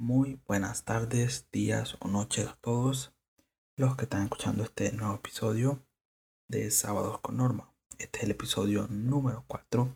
[0.00, 3.12] Muy buenas tardes, días o noches a todos
[3.76, 5.84] los que están escuchando este nuevo episodio
[6.48, 7.74] de Sábados con Norma.
[7.98, 9.94] Este es el episodio número 4.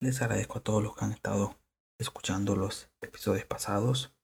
[0.00, 1.58] Les agradezco a todos los que han estado
[1.98, 4.14] escuchando los episodios pasados.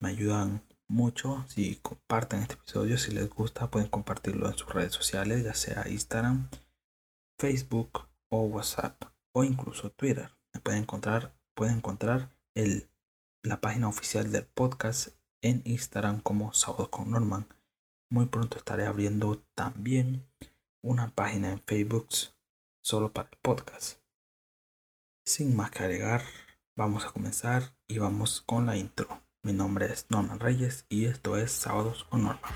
[0.00, 2.98] Me ayudan mucho si comparten este episodio.
[2.98, 6.50] Si les gusta, pueden compartirlo en sus redes sociales, ya sea Instagram,
[7.38, 9.00] Facebook o WhatsApp
[9.32, 10.32] o incluso Twitter.
[10.52, 12.88] Me pueden encontrar, pueden encontrar el,
[13.44, 15.08] la página oficial del podcast
[15.42, 17.46] en Instagram como Sábados con Norman.
[18.10, 20.26] Muy pronto estaré abriendo también
[20.82, 22.08] una página en Facebook
[22.82, 24.00] solo para el podcast.
[25.26, 26.22] Sin más que agregar,
[26.74, 29.22] vamos a comenzar y vamos con la intro.
[29.42, 32.50] Mi nombre es Norman Reyes y esto es Sábados con Norman.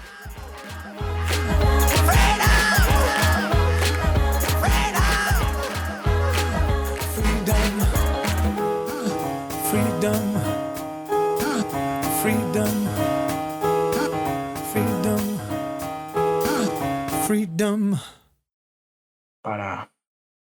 [19.42, 19.92] Para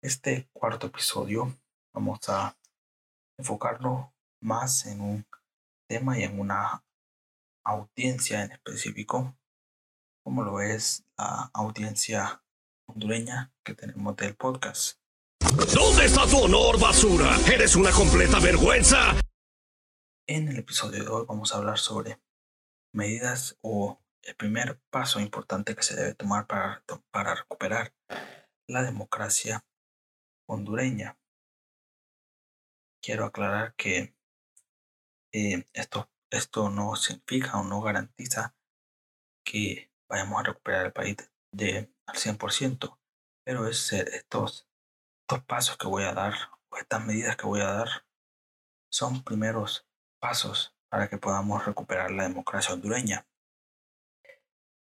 [0.01, 1.53] este cuarto episodio
[1.93, 2.57] vamos a
[3.37, 5.27] enfocarnos más en un
[5.89, 6.85] tema y en una
[7.65, 9.37] audiencia en específico,
[10.23, 12.45] como lo es la audiencia
[12.87, 15.01] hondureña que tenemos del podcast.
[15.75, 17.37] ¿Dónde está tu honor, basura?
[17.53, 19.17] ¡Eres una completa vergüenza!
[20.29, 22.21] En el episodio de hoy vamos a hablar sobre
[22.95, 27.95] medidas o el primer paso importante que se debe tomar para, para recuperar
[28.67, 29.65] la democracia
[30.47, 31.19] hondureña.
[33.03, 34.15] Quiero aclarar que
[35.33, 38.55] eh, esto, esto no significa o no garantiza
[39.45, 41.17] que vayamos a recuperar el país
[41.53, 42.99] de, al 100%,
[43.45, 44.71] pero es estos
[45.31, 46.35] estos pasos que voy a dar
[46.73, 47.89] o estas medidas que voy a dar
[48.93, 49.87] son primeros
[50.21, 53.29] pasos para que podamos recuperar la democracia hondureña.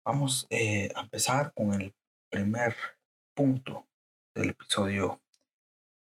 [0.05, 1.93] Vamos eh, a empezar con el
[2.31, 2.75] primer
[3.35, 3.87] punto
[4.35, 5.21] del episodio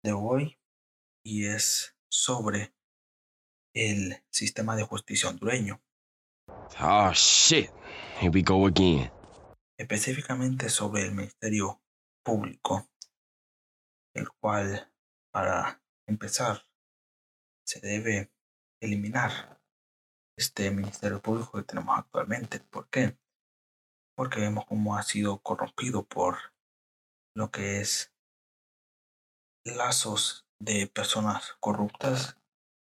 [0.03, 0.59] de hoy
[1.23, 2.73] y es sobre
[3.73, 5.81] el sistema de justicia hondureño,
[6.81, 7.69] Oh shit.
[8.19, 9.11] Here we go again.
[9.77, 11.81] específicamente sobre el Ministerio
[12.23, 12.89] Público
[14.13, 14.91] el cual
[15.31, 16.63] para empezar
[17.65, 18.31] se debe
[18.81, 19.61] eliminar
[20.37, 22.59] este Ministerio Público que tenemos actualmente.
[22.59, 23.17] ¿Por qué?
[24.19, 26.53] Porque vemos cómo ha sido corrompido por
[27.37, 28.13] lo que es
[29.63, 32.37] lazos de personas corruptas,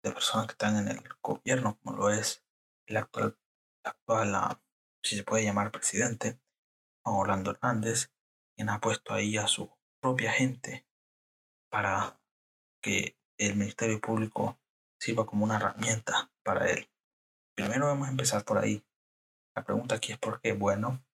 [0.04, 2.44] de personas que están en el gobierno, como lo es
[2.88, 3.38] el actual,
[3.86, 4.60] actual
[5.04, 6.42] si se puede llamar presidente,
[7.06, 8.12] Orlando Hernández,
[8.56, 10.88] quien ha puesto ahí a su propia gente
[11.72, 12.20] para
[12.82, 14.60] que el Ministerio Público
[15.00, 16.90] sirva como una herramienta para él.
[17.56, 18.84] Primero vamos a empezar por ahí.
[19.56, 20.54] La pregunta aquí es por qué.
[20.54, 21.06] Bueno,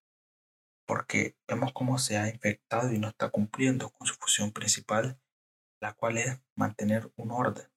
[0.85, 5.19] porque vemos cómo se ha infectado y no está cumpliendo con su función principal,
[5.81, 7.68] la cual es mantener un orden.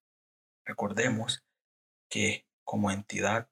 [0.64, 1.44] Recordemos
[2.10, 3.50] que como entidad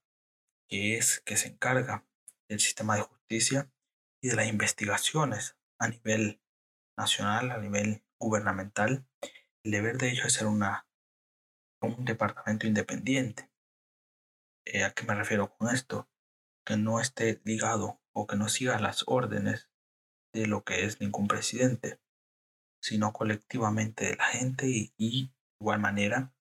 [0.69, 2.07] que es que se encarga
[2.49, 3.73] del sistema de justicia
[4.21, 6.43] y de las investigaciones a nivel
[6.97, 9.07] nacional, a nivel gubernamental,
[9.65, 10.89] el deber de ellos es ser una,
[11.81, 13.51] un departamento independiente.
[14.65, 16.09] Eh, ¿A qué me refiero con esto?
[16.65, 19.71] Que no esté ligado o que no siga las órdenes
[20.33, 22.01] de lo que es ningún presidente,
[22.83, 26.35] sino colectivamente de la gente y, igual manera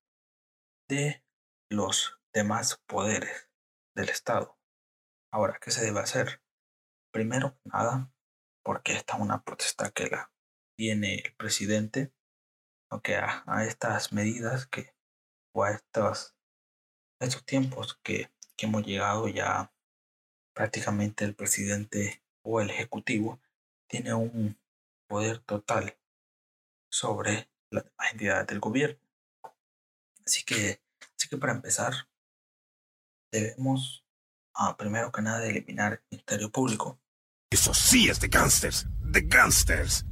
[0.89, 1.25] de
[1.69, 3.49] los demás poderes
[3.93, 4.57] del Estado.
[5.33, 6.41] Ahora, ¿qué se debe hacer?
[7.11, 8.09] Primero nada,
[8.63, 10.31] porque esta es una protesta que la
[10.77, 12.13] tiene el presidente,
[12.89, 14.95] aunque a, a estas medidas que,
[15.53, 16.37] o a estos,
[17.21, 19.74] a estos tiempos que, que hemos llegado ya
[20.55, 23.39] prácticamente el presidente o el ejecutivo
[23.87, 24.57] tiene un
[25.07, 25.97] poder total
[26.89, 28.99] sobre las demás entidades del gobierno.
[30.25, 30.81] Así que,
[31.15, 31.93] así que para empezar,
[33.31, 34.05] debemos,
[34.55, 36.99] ah, primero que nada, eliminar el Ministerio Público
[37.51, 38.87] Eso sí es de gangsters.
[39.01, 40.05] De gangsters.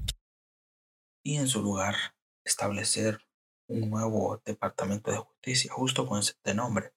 [1.26, 1.96] y en su lugar
[2.44, 3.26] establecer
[3.68, 6.94] un nuevo departamento de justicia justo con este nombre,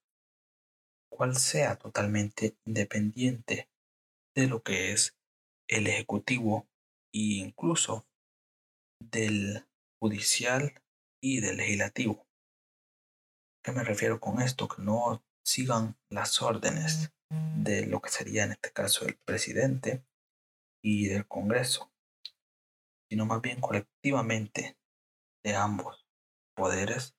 [1.16, 3.70] cual sea totalmente independiente
[4.34, 5.16] de lo que es
[5.68, 6.68] el ejecutivo
[7.12, 8.06] e incluso
[9.00, 9.66] del
[9.98, 10.82] judicial
[11.22, 12.26] y del legislativo.
[13.64, 14.68] ¿Qué me refiero con esto?
[14.68, 20.04] Que no sigan las órdenes de lo que sería en este caso el presidente
[20.84, 21.90] y del Congreso,
[23.10, 24.76] sino más bien colectivamente
[25.42, 26.06] de ambos
[26.54, 27.16] poderes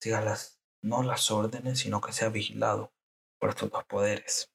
[0.00, 2.93] siga las no las órdenes, sino que sea vigilado
[3.44, 4.50] por estos dos poderes.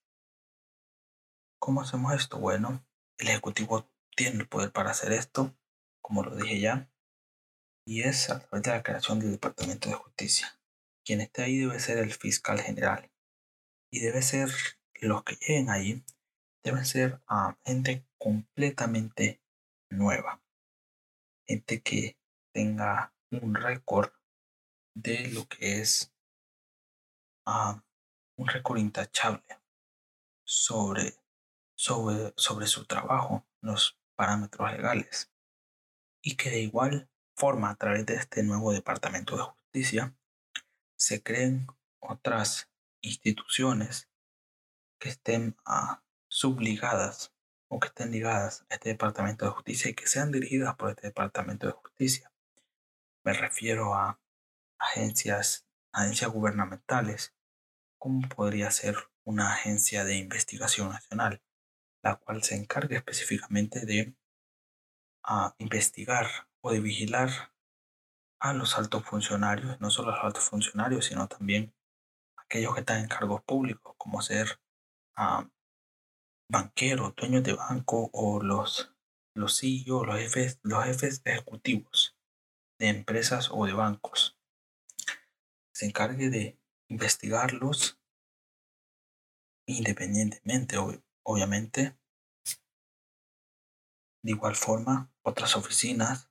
[1.59, 2.39] ¿Cómo hacemos esto?
[2.39, 2.83] Bueno,
[3.19, 5.55] el Ejecutivo tiene el poder para hacer esto,
[6.01, 6.91] como lo dije ya,
[7.85, 10.59] y es a través de la creación del Departamento de Justicia.
[11.05, 13.11] Quien esté ahí debe ser el fiscal general
[13.91, 14.49] y debe ser
[14.95, 16.03] los que lleguen ahí,
[16.63, 19.39] deben ser a gente completamente
[19.91, 20.41] nueva,
[21.47, 22.17] gente que
[22.55, 24.11] tenga un récord
[24.95, 26.11] de lo que es
[27.45, 27.83] ah,
[28.39, 29.59] un récord intachable
[30.45, 31.13] sobre,
[31.75, 35.29] sobre, sobre su trabajo, los parámetros legales,
[36.21, 40.15] y que de igual forma a través de este nuevo Departamento de Justicia
[40.95, 41.67] se creen
[41.99, 42.69] otras
[43.01, 44.09] instituciones
[44.99, 45.97] que estén uh,
[46.29, 47.33] subligadas
[47.67, 51.07] o que estén ligadas a este Departamento de Justicia y que sean dirigidas por este
[51.07, 52.31] Departamento de Justicia.
[53.25, 54.19] Me refiero a
[54.77, 57.33] agencias, agencias gubernamentales,
[57.99, 61.43] como podría ser una agencia de investigación nacional,
[62.01, 64.15] la cual se encargue específicamente de
[65.29, 66.27] uh, investigar
[66.61, 67.29] o de vigilar
[68.39, 71.75] a los altos funcionarios, no solo a los altos funcionarios, sino también
[72.37, 74.59] aquellos que están en cargos públicos, como ser
[75.17, 75.47] uh,
[76.49, 78.95] banqueros, dueños de banco o los,
[79.35, 82.17] los CEO, los jefes, los jefes ejecutivos
[82.79, 84.39] de empresas o de bancos.
[85.73, 86.58] Se encargue de
[86.89, 87.99] investigarlos
[89.65, 90.77] independientemente,
[91.23, 91.97] obviamente.
[94.23, 96.29] De igual forma, otras oficinas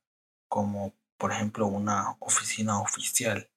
[0.48, 3.50] como por ejemplo una oficina oficial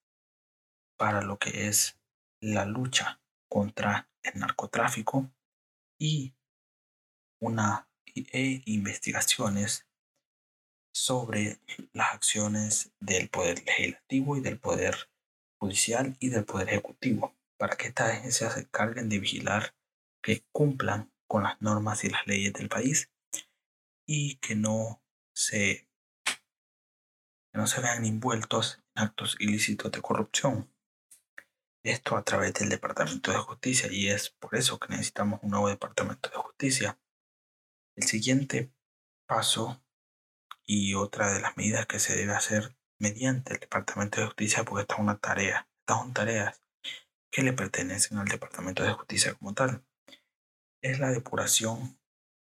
[0.97, 1.99] para lo que es
[2.41, 5.31] la lucha contra el narcotráfico
[5.99, 6.35] y
[7.39, 9.87] una e investigaciones
[10.93, 11.59] sobre
[11.93, 15.10] las acciones del poder legislativo y del poder
[15.61, 19.75] judicial y del poder ejecutivo para que estas agencias se encarguen de vigilar
[20.23, 23.11] que cumplan con las normas y las leyes del país
[24.07, 25.03] y que no
[25.33, 25.87] se
[26.25, 30.73] que no se vean envueltos en actos ilícitos de corrupción.
[31.83, 35.69] Esto a través del Departamento de Justicia y es por eso que necesitamos un nuevo
[35.69, 36.99] Departamento de Justicia.
[37.95, 38.73] El siguiente
[39.27, 39.83] paso
[40.65, 44.83] y otra de las medidas que se debe hacer mediante el Departamento de Justicia, porque
[44.83, 46.61] esta es una tarea, estas son tareas
[47.31, 49.83] que le pertenecen al Departamento de Justicia como tal,
[50.83, 51.99] es la depuración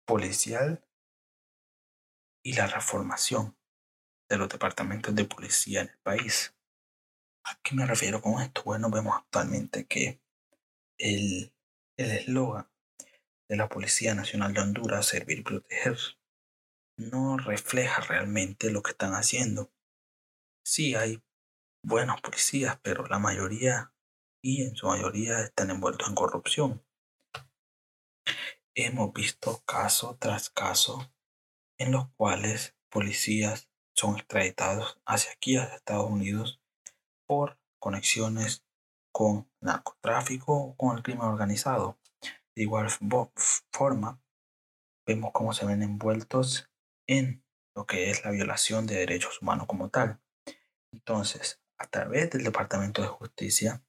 [0.05, 0.85] policial
[2.45, 3.57] y la reformación
[4.29, 6.57] de los departamentos de policía en el país.
[7.45, 8.63] ¿A qué me refiero con esto?
[8.65, 10.21] Bueno, vemos actualmente que
[10.99, 11.55] el
[11.97, 12.69] eslogan
[13.49, 15.97] de la Policía Nacional de Honduras, servir y proteger,
[16.97, 19.73] no refleja realmente lo que están haciendo.
[20.73, 21.21] Sí hay
[21.85, 23.93] buenos policías, pero la mayoría
[24.41, 26.87] y en su mayoría están envueltos en corrupción.
[28.77, 31.13] Hemos visto caso tras caso
[31.77, 36.61] en los cuales policías son extraditados hacia aquí, hacia Estados Unidos,
[37.27, 38.65] por conexiones
[39.13, 41.99] con narcotráfico o con el crimen organizado.
[42.55, 42.87] De igual
[43.73, 44.23] forma,
[45.05, 46.71] vemos cómo se ven envueltos
[47.09, 47.45] en
[47.75, 50.21] lo que es la violación de derechos humanos como tal.
[50.93, 53.85] Entonces, a través del Departamento de Justicia,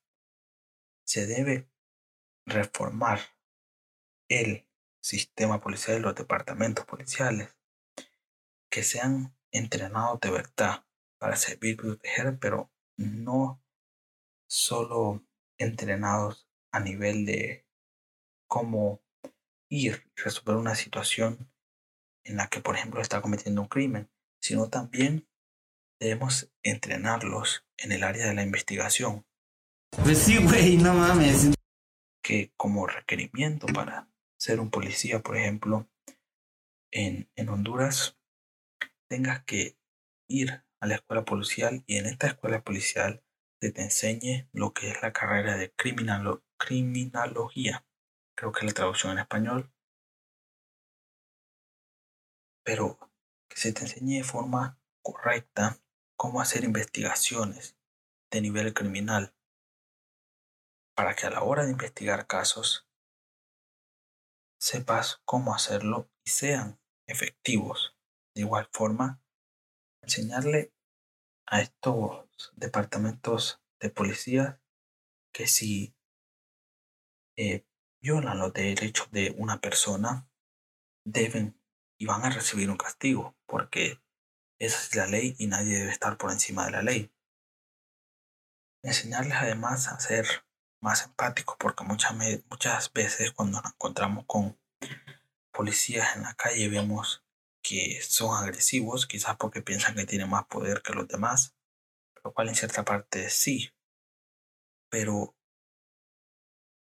[1.05, 1.69] se debe
[2.45, 3.19] reformar
[4.29, 4.67] el
[5.01, 7.55] sistema policial los departamentos policiales
[8.69, 10.85] que sean entrenados de verdad
[11.17, 13.61] para servir y proteger, pero no
[14.47, 15.25] solo
[15.57, 17.67] entrenados a nivel de
[18.47, 19.03] cómo
[19.69, 21.51] ir y resolver una situación
[22.23, 25.27] en la que, por ejemplo, está cometiendo un crimen, sino también
[26.01, 29.25] debemos entrenarlos en el área de la investigación.
[30.03, 31.51] Pues sí, güey, no mames.
[32.23, 35.87] Que como requerimiento para ser un policía, por ejemplo,
[36.91, 38.17] en, en Honduras,
[39.07, 39.77] tengas que
[40.27, 43.23] ir a la escuela policial y en esta escuela policial
[43.61, 47.85] se te enseñe lo que es la carrera de criminología.
[48.35, 49.71] Creo que es la traducción en español.
[52.63, 52.97] Pero
[53.47, 55.80] que se te enseñe de forma correcta
[56.21, 57.75] cómo hacer investigaciones
[58.29, 59.33] de nivel criminal
[60.95, 62.87] para que a la hora de investigar casos
[64.59, 67.97] sepas cómo hacerlo y sean efectivos.
[68.35, 69.19] De igual forma,
[70.03, 70.71] enseñarle
[71.47, 74.61] a estos departamentos de policía
[75.33, 75.95] que si
[77.35, 77.65] eh,
[77.99, 80.29] violan los derechos de una persona,
[81.03, 81.59] deben
[81.97, 83.99] y van a recibir un castigo, porque
[84.61, 87.11] esa es la ley y nadie debe estar por encima de la ley.
[88.83, 90.27] Enseñarles además a hacer
[90.79, 92.13] más empáticos porque muchas,
[92.47, 94.59] muchas veces cuando nos encontramos con
[95.51, 97.25] policías en la calle vemos
[97.63, 101.55] que son agresivos, quizás porque piensan que tienen más poder que los demás,
[102.23, 103.73] lo cual en cierta parte sí,
[104.91, 105.35] pero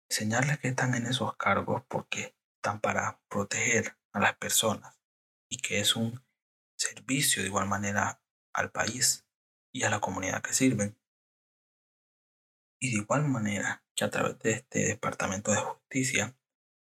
[0.09, 4.99] enseñarles que están en esos cargos porque están para proteger a las personas
[5.49, 6.21] y que es un
[6.79, 8.21] servicio de igual manera
[8.53, 9.25] al país
[9.71, 10.97] y a la comunidad que sirven.
[12.79, 16.37] Y de igual manera que a través de este Departamento de Justicia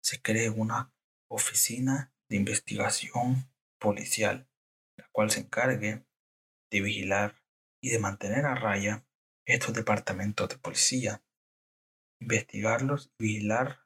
[0.01, 0.91] se cree una
[1.29, 4.49] oficina de investigación policial,
[4.97, 6.05] la cual se encargue
[6.71, 7.43] de vigilar
[7.81, 9.05] y de mantener a raya
[9.45, 11.23] estos departamentos de policía,
[12.19, 13.85] investigarlos y vigilar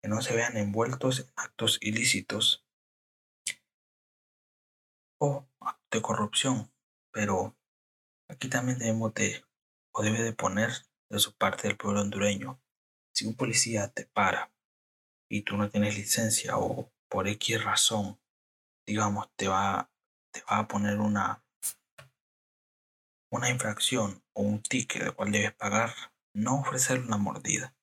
[0.00, 2.61] que no se vean envueltos en actos ilícitos
[5.22, 5.46] o
[5.90, 6.72] de corrupción.
[7.12, 7.56] Pero
[8.28, 9.44] aquí también debemos de,
[9.94, 10.70] o debe de poner
[11.08, 12.60] de su parte del pueblo hondureño.
[13.14, 14.52] Si un policía te para
[15.30, 18.20] y tú no tienes licencia o por X razón,
[18.84, 19.92] digamos, te va,
[20.32, 21.44] te va a poner una,
[23.30, 25.94] una infracción o un ticket del cual debes pagar,
[26.34, 27.76] no ofrecerle una mordida.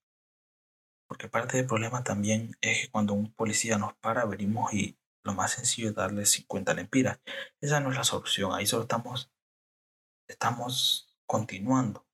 [1.07, 5.33] Porque parte del problema también es que cuando un policía nos para, venimos y lo
[5.33, 7.19] más sencillo es darle 50 lempiras.
[7.61, 8.53] Esa no es la solución.
[8.53, 9.31] Ahí solo estamos,
[10.27, 12.07] estamos continuando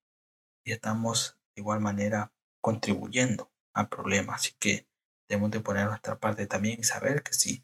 [0.66, 4.36] y estamos de igual manera contribuyendo al problema.
[4.36, 4.88] Así que
[5.30, 7.64] debemos de poner nuestra parte también y saber que si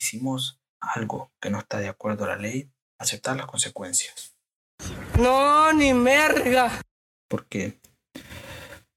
[0.00, 4.36] hicimos algo que no está de acuerdo a la ley, aceptar las consecuencias.
[5.18, 6.80] No, ni merga.
[7.28, 7.80] Porque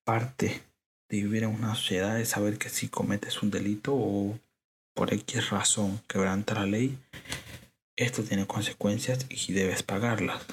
[0.05, 0.63] parte
[1.09, 4.39] de vivir en una sociedad es saber que si cometes un delito o
[4.99, 6.99] por X razón quebranta la ley,
[7.95, 10.45] esto tiene consecuencias y debes pagarlas.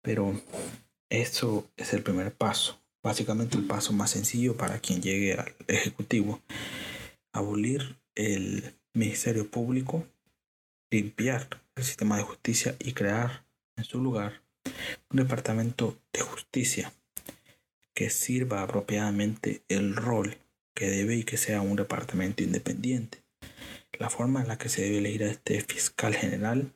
[0.00, 0.40] Pero
[1.10, 2.80] eso es el primer paso.
[3.02, 6.40] Básicamente el paso más sencillo para quien llegue al Ejecutivo.
[7.34, 10.06] Abolir el Ministerio Público,
[10.90, 13.44] limpiar el sistema de justicia y crear
[13.76, 14.40] en su lugar
[15.10, 16.90] un departamento de justicia
[17.92, 20.38] que sirva apropiadamente el rol
[20.74, 23.22] que debe y que sea un departamento independiente.
[23.98, 26.72] La forma en la que se debe elegir a este fiscal general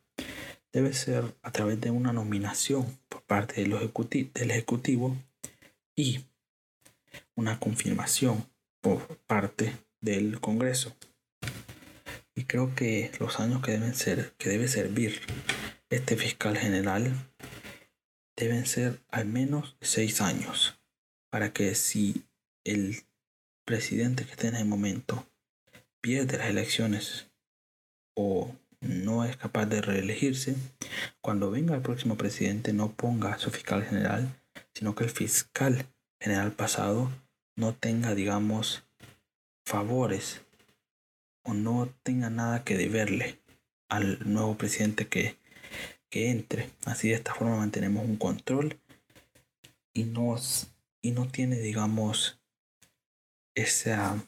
[0.72, 3.70] debe ser a través de una nominación por parte del,
[4.34, 5.16] del Ejecutivo
[5.96, 6.20] y
[7.34, 8.46] una confirmación
[8.82, 10.94] por parte del Congreso.
[12.34, 15.22] Y creo que los años que deben ser, que debe servir
[15.88, 17.12] este fiscal general
[18.36, 20.78] deben ser al menos seis años
[21.30, 22.26] para que si
[22.64, 23.05] el
[23.66, 25.26] presidente que esté en el momento
[26.00, 27.28] pierde las elecciones
[28.14, 30.54] o no es capaz de reelegirse,
[31.20, 34.34] cuando venga el próximo presidente no ponga a su fiscal general,
[34.72, 35.86] sino que el fiscal
[36.20, 37.10] general pasado
[37.56, 38.84] no tenga, digamos,
[39.66, 40.42] favores
[41.42, 43.40] o no tenga nada que deberle
[43.88, 45.36] al nuevo presidente que,
[46.08, 46.70] que entre.
[46.84, 48.78] Así de esta forma mantenemos un control
[49.92, 50.68] y, nos,
[51.02, 52.38] y no tiene, digamos,
[53.56, 54.22] esa,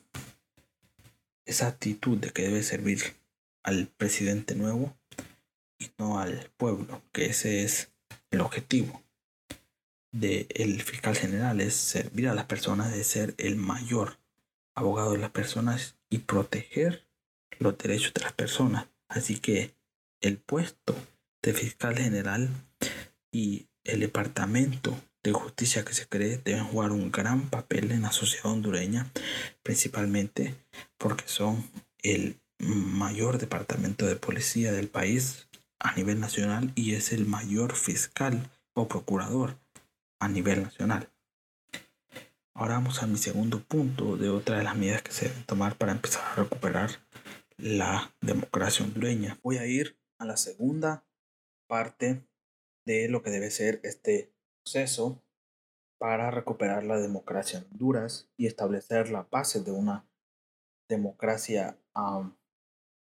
[1.44, 3.16] esa actitud de que debe servir
[3.62, 4.96] al presidente nuevo
[5.78, 7.92] y no al pueblo, que ese es
[8.30, 9.04] el objetivo
[10.10, 14.18] del fiscal general, es servir a las personas, de ser el mayor
[14.74, 17.06] abogado de las personas y proteger
[17.58, 18.88] los derechos de las personas.
[19.08, 19.74] Así que
[20.20, 20.96] el puesto
[21.42, 22.48] de fiscal general
[23.30, 28.12] y el departamento de justicia que se cree deben jugar un gran papel en la
[28.12, 29.10] sociedad hondureña,
[29.62, 30.54] principalmente
[30.96, 31.68] porque son
[32.02, 35.48] el mayor departamento de policía del país
[35.80, 39.58] a nivel nacional y es el mayor fiscal o procurador
[40.20, 41.08] a nivel nacional.
[42.54, 45.76] Ahora vamos a mi segundo punto de otra de las medidas que se deben tomar
[45.76, 46.90] para empezar a recuperar
[47.56, 49.38] la democracia hondureña.
[49.42, 51.04] Voy a ir a la segunda
[51.68, 52.24] parte
[52.84, 54.32] de lo que debe ser este
[54.68, 55.24] proceso
[55.98, 60.06] para recuperar la democracia en Honduras y establecer la base de una
[60.90, 61.78] democracia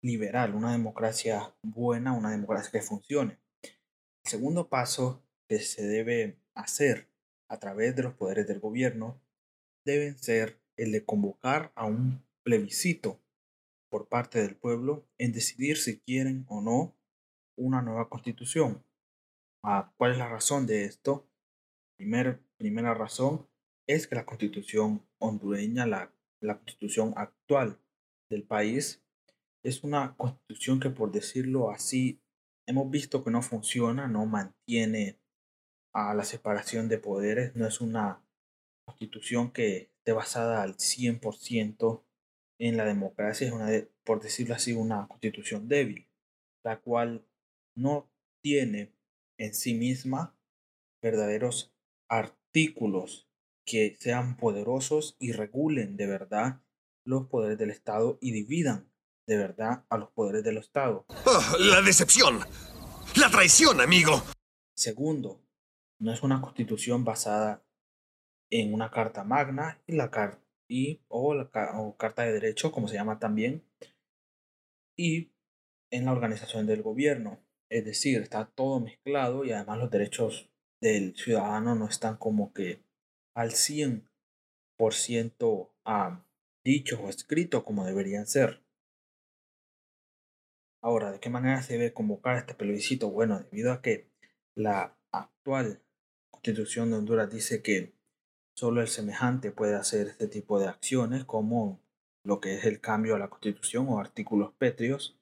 [0.01, 3.39] liberal, una democracia buena, una democracia que funcione.
[4.23, 7.09] El segundo paso que se debe hacer
[7.49, 9.21] a través de los poderes del gobierno
[9.85, 13.19] deben ser el de convocar a un plebiscito
[13.89, 16.95] por parte del pueblo en decidir si quieren o no
[17.57, 18.85] una nueva constitución.
[19.61, 21.28] Ah, ¿Cuál es la razón de esto?
[21.99, 23.45] Primer, primera razón
[23.85, 27.77] es que la constitución hondureña, la, la constitución actual
[28.29, 29.03] del país,
[29.65, 32.21] es una constitución que por decirlo así,
[32.65, 35.19] hemos visto que no funciona, no mantiene
[35.93, 38.23] a la separación de poderes, no es una
[38.85, 42.05] constitución que esté basada al 100%
[42.59, 43.67] en la democracia es una,
[44.05, 46.07] por decirlo así, una constitución débil,
[46.63, 47.25] la cual
[47.75, 48.09] no
[48.41, 48.93] tiene
[49.37, 50.33] en sí misma
[51.01, 51.73] verdaderos
[52.09, 53.29] artículos
[53.65, 56.61] que sean poderosos y regulen de verdad
[57.05, 58.91] los poderes del Estado y dividan
[59.27, 61.05] de verdad a los poderes del Estado.
[61.25, 62.39] Ah, la decepción.
[63.15, 64.23] La traición, amigo.
[64.75, 65.41] Segundo,
[65.99, 67.63] no es una constitución basada
[68.49, 72.87] en una carta magna y la carta y o la o carta de derecho, como
[72.87, 73.63] se llama también,
[74.95, 75.31] y
[75.91, 77.39] en la organización del gobierno.
[77.69, 80.49] Es decir, está todo mezclado y además los derechos
[80.81, 82.83] del ciudadano no están como que
[83.35, 86.25] al 100% a
[86.63, 88.63] dichos o escritos como deberían ser.
[90.81, 93.09] Ahora, ¿de qué manera se debe convocar este plebiscito?
[93.09, 94.09] Bueno, debido a que
[94.55, 95.81] la actual
[96.31, 97.93] constitución de Honduras dice que
[98.55, 101.81] solo el semejante puede hacer este tipo de acciones como
[102.23, 105.19] lo que es el cambio a la constitución o artículos pétreos,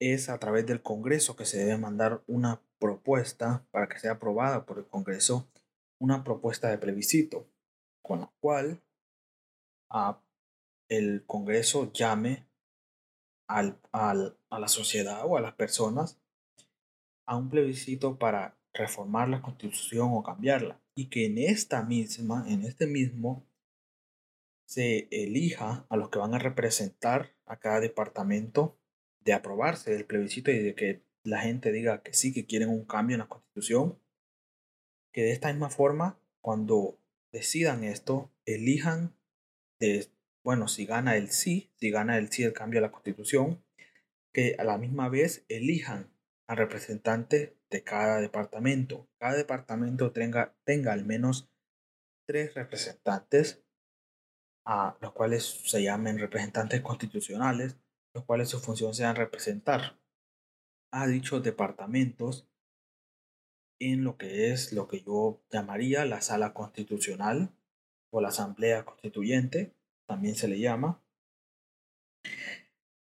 [0.00, 4.66] es a través del Congreso que se debe mandar una propuesta para que sea aprobada
[4.66, 5.48] por el Congreso,
[5.98, 7.46] una propuesta de plebiscito,
[8.02, 8.82] con la cual
[9.90, 10.20] a
[10.88, 12.46] el Congreso llame
[13.48, 16.18] al, al, a la sociedad o a las personas
[17.26, 22.64] a un plebiscito para reformar la constitución o cambiarla y que en esta misma, en
[22.64, 23.44] este mismo,
[24.66, 28.76] se elija a los que van a representar a cada departamento
[29.20, 32.84] de aprobarse el plebiscito y de que la gente diga que sí, que quieren un
[32.84, 34.00] cambio en la constitución,
[35.12, 37.00] que de esta misma forma, cuando
[37.32, 39.16] decidan esto, elijan
[39.80, 40.08] de,
[40.44, 43.64] bueno, si gana el sí, si gana el sí el cambio a la constitución,
[44.32, 46.12] que a la misma vez elijan
[46.46, 49.08] al representante de cada departamento.
[49.18, 51.50] Cada departamento tenga, tenga al menos
[52.26, 53.64] tres representantes,
[54.64, 57.76] a los cuales se llamen representantes constitucionales,
[58.14, 59.98] los cuales su función sea representar
[60.96, 62.48] a dichos departamentos
[63.78, 67.54] en lo que es lo que yo llamaría la sala constitucional
[68.10, 69.74] o la asamblea constituyente,
[70.06, 71.02] también se le llama,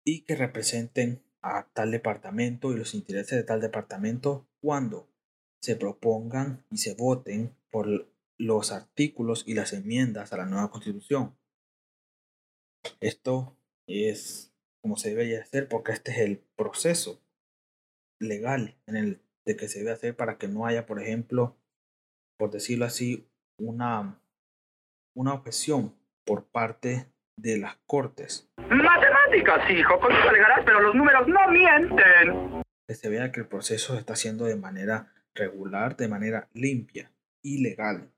[0.03, 5.07] y que representen a tal departamento y los intereses de tal departamento cuando
[5.61, 11.37] se propongan y se voten por los artículos y las enmiendas a la nueva constitución.
[13.01, 14.51] Esto es
[14.81, 17.22] como se debe hacer porque este es el proceso
[18.23, 21.57] legal en el de que se debe hacer para que no haya, por ejemplo,
[22.37, 24.19] por decirlo así, una,
[25.15, 27.07] una objeción por parte
[27.37, 28.49] de las cortes.
[28.57, 32.61] Matemáticas, hijo, con eso alegarás, pero los números no mienten.
[32.87, 37.11] Que se vea que el proceso se está haciendo de manera regular, de manera limpia
[37.41, 38.11] y legal.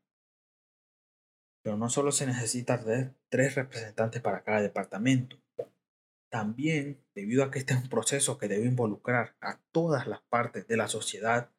[1.64, 2.80] Pero no solo se necesita
[3.30, 5.38] tres representantes para cada departamento.
[6.36, 10.68] También, debido a que este es un proceso que debe involucrar a todas las partes
[10.68, 11.50] de la sociedad,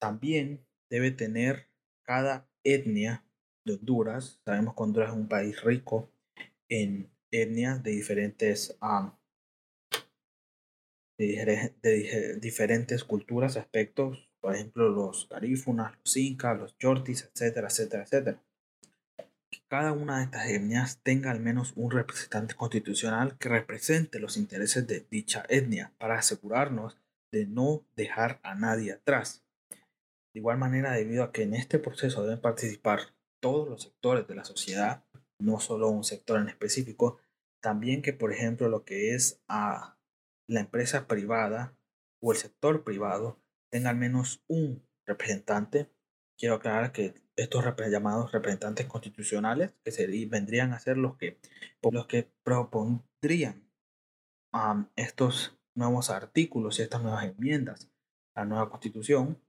[0.00, 1.68] también debe tener
[2.04, 3.24] cada etnia
[3.64, 4.40] de Honduras.
[4.44, 6.12] Sabemos que Honduras es un país rico
[6.68, 8.78] en etnias de diferentes,
[11.18, 18.43] de, diferentes culturas, aspectos, por ejemplo, los garífunas, los incas, los chortis, etcétera, etcétera, etcétera.
[19.74, 24.86] Cada una de estas etnias tenga al menos un representante constitucional que represente los intereses
[24.86, 26.96] de dicha etnia para asegurarnos
[27.32, 29.42] de no dejar a nadie atrás.
[30.32, 33.00] De igual manera, debido a que en este proceso deben participar
[33.40, 35.02] todos los sectores de la sociedad,
[35.40, 37.18] no solo un sector en específico,
[37.60, 39.98] también que, por ejemplo, lo que es a
[40.46, 41.76] la empresa privada
[42.20, 45.90] o el sector privado tenga al menos un representante.
[46.36, 51.38] Quiero aclarar que estos llamados representantes constitucionales, que serían, vendrían a ser los que,
[51.90, 53.68] los que propondrían
[54.96, 57.90] estos nuevos artículos y estas nuevas enmiendas
[58.34, 59.40] a la nueva constitución,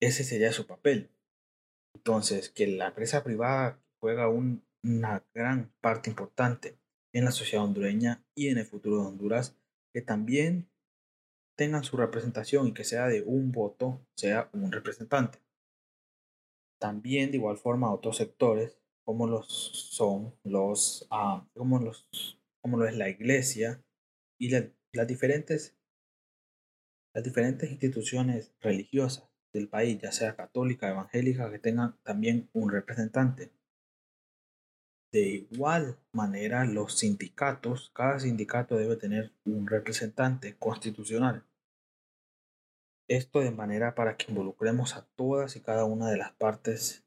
[0.00, 1.10] ese sería su papel.
[1.94, 6.78] Entonces, que la empresa privada juega una gran parte importante
[7.14, 9.56] en la sociedad hondureña y en el futuro de Honduras,
[9.92, 10.68] que también
[11.56, 15.38] tengan su representación y que sea de un voto, sea un representante.
[16.78, 22.08] También de igual forma otros sectores como los son los ah, como los
[22.60, 23.82] como lo es la iglesia
[24.38, 25.76] y las diferentes
[27.14, 33.50] las diferentes instituciones religiosas del país, ya sea católica, evangélica, que tengan también un representante.
[35.12, 41.44] De igual manera, los sindicatos, cada sindicato debe tener un representante constitucional.
[43.08, 47.04] Esto de manera para que involucremos a todas y cada una de las partes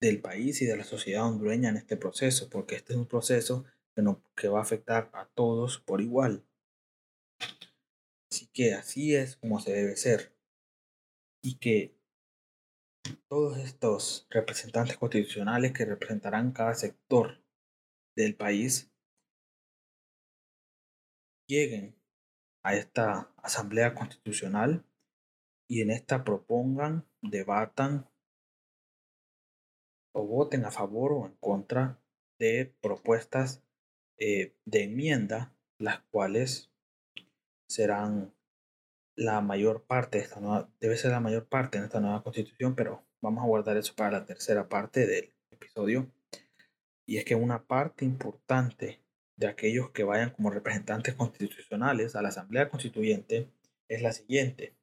[0.00, 3.64] del país y de la sociedad hondureña en este proceso, porque este es un proceso
[3.94, 6.46] que, no, que va a afectar a todos por igual.
[8.32, 10.34] Así que así es como se debe ser.
[11.42, 11.99] Y que
[13.28, 17.42] todos estos representantes constitucionales que representarán cada sector
[18.16, 18.90] del país
[21.48, 21.96] lleguen
[22.62, 24.84] a esta asamblea constitucional
[25.68, 28.08] y en esta propongan, debatan
[30.12, 32.00] o voten a favor o en contra
[32.38, 33.62] de propuestas
[34.18, 36.70] eh, de enmienda, las cuales
[37.68, 38.34] serán
[39.20, 42.74] la mayor parte de esta nueva, debe ser la mayor parte en esta nueva constitución,
[42.74, 46.10] pero vamos a guardar eso para la tercera parte del episodio.
[47.06, 48.98] Y es que una parte importante
[49.36, 53.50] de aquellos que vayan como representantes constitucionales a la Asamblea Constituyente
[53.88, 54.74] es la siguiente,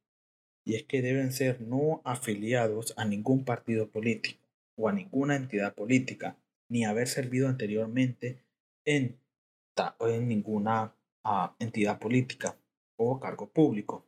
[0.64, 4.40] y es que deben ser no afiliados a ningún partido político
[4.76, 6.38] o a ninguna entidad política,
[6.70, 8.44] ni haber servido anteriormente
[8.86, 9.20] en,
[10.02, 12.56] en ninguna uh, entidad política
[12.98, 14.06] o cargo público.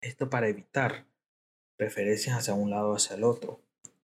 [0.00, 1.06] Esto para evitar
[1.76, 3.60] preferencias hacia un lado o hacia el otro.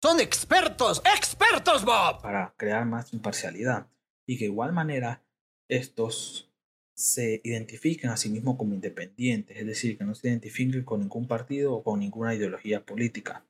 [0.03, 2.22] Son expertos, expertos, Bob.
[2.22, 3.88] Para crear más imparcialidad
[4.26, 5.22] y que de igual manera
[5.68, 6.50] estos
[6.94, 11.26] se identifiquen a sí mismos como independientes, es decir, que no se identifiquen con ningún
[11.26, 13.46] partido o con ninguna ideología política.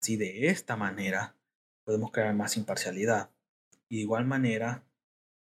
[0.00, 1.36] Si de esta manera
[1.84, 3.30] podemos crear más imparcialidad.
[3.88, 4.84] Y de igual manera,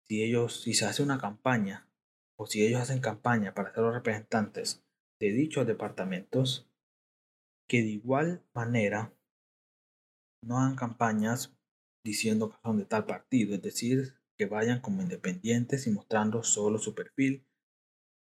[0.04, 1.88] si ellos, si se hace una campaña
[2.36, 4.83] o si ellos hacen campaña para ser los representantes
[5.20, 6.68] de dichos departamentos,
[7.68, 9.12] que de igual manera
[10.42, 11.56] no hagan campañas
[12.04, 16.78] diciendo que son de tal partido, es decir, que vayan como independientes y mostrando solo
[16.78, 17.46] su perfil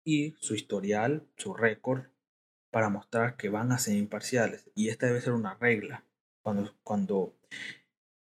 [0.04, 2.06] y su historial, su récord,
[2.70, 4.70] para mostrar que van a ser imparciales.
[4.74, 6.04] Y esta debe ser una regla.
[6.42, 7.36] Cuando, cuando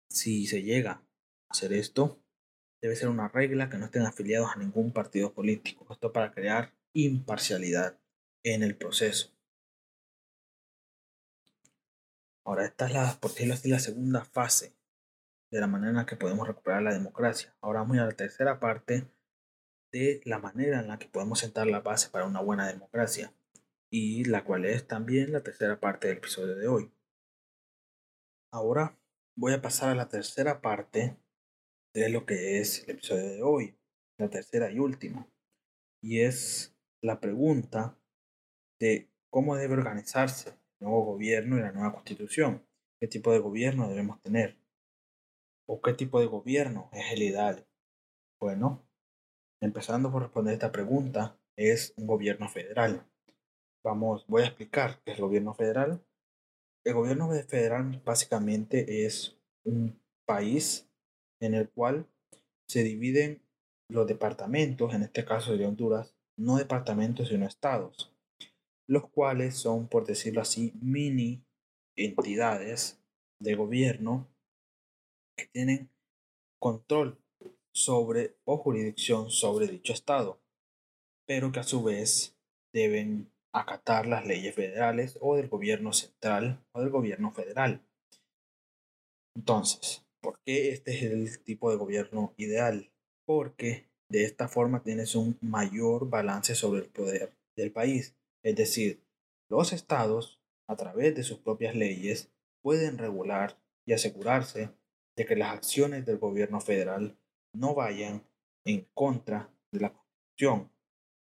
[0.10, 1.04] si se llega a
[1.50, 2.22] hacer esto,
[2.82, 5.88] debe ser una regla que no estén afiliados a ningún partido político.
[5.90, 8.01] Esto para crear imparcialidad
[8.43, 9.32] en el proceso.
[12.45, 14.75] Ahora, esta es la, por decirlo así, la segunda fase
[15.51, 17.56] de la manera en la que podemos recuperar la democracia.
[17.62, 19.08] Ahora vamos a la tercera parte
[19.91, 23.34] de la manera en la que podemos sentar la base para una buena democracia
[23.91, 26.91] y la cual es también la tercera parte del episodio de hoy.
[28.54, 28.97] Ahora
[29.36, 31.17] voy a pasar a la tercera parte
[31.93, 33.77] de lo que es el episodio de hoy,
[34.17, 35.27] la tercera y última,
[36.01, 38.01] y es la pregunta
[38.82, 42.65] de cómo debe organizarse el nuevo gobierno y la nueva constitución,
[43.00, 44.58] qué tipo de gobierno debemos tener
[45.67, 47.67] o qué tipo de gobierno es el ideal.
[48.39, 48.84] Bueno,
[49.62, 53.06] empezando por responder esta pregunta, es un gobierno federal.
[53.84, 56.04] Vamos, voy a explicar qué es gobierno federal.
[56.84, 60.89] El gobierno federal básicamente es un país
[61.39, 62.08] en el cual
[62.67, 63.44] se dividen
[63.89, 68.11] los departamentos, en este caso de Honduras, no departamentos sino estados,
[68.91, 71.41] los cuales son, por decirlo así, mini
[71.95, 73.01] entidades
[73.39, 74.27] de gobierno
[75.38, 75.89] que tienen
[76.60, 77.17] control
[77.73, 80.41] sobre o jurisdicción sobre dicho estado,
[81.25, 82.36] pero que a su vez
[82.73, 87.82] deben acatar las leyes federales o del gobierno central o del gobierno federal.
[89.38, 92.91] Entonces, ¿por qué este es el tipo de gobierno ideal?
[93.25, 98.17] Porque de esta forma tienes un mayor balance sobre el poder del país.
[98.43, 99.04] Es decir,
[99.49, 104.69] los estados, a través de sus propias leyes, pueden regular y asegurarse
[105.15, 107.17] de que las acciones del gobierno federal
[107.54, 108.23] no vayan
[108.65, 110.71] en contra de la Constitución,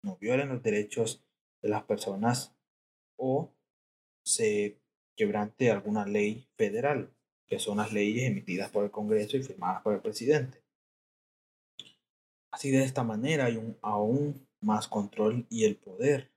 [0.04, 1.24] no violen los derechos
[1.62, 2.56] de las personas
[3.18, 3.54] o
[4.26, 4.80] se
[5.16, 7.16] quebrante alguna ley federal
[7.48, 10.64] que son las leyes emitidas por el Congreso y firmadas por el presidente.
[12.52, 16.32] Así de esta manera hay un aún más control y el poder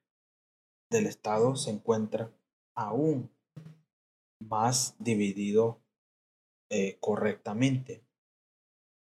[0.90, 2.32] del Estado se encuentra
[2.74, 3.30] aún
[4.40, 5.82] más dividido
[6.70, 8.04] eh, correctamente.